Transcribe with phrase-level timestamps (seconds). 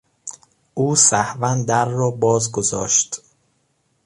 [0.73, 3.21] او سهوا در را باز گذاشت.